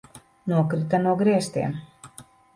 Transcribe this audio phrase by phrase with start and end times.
[0.51, 1.79] Nokrita no griestiem!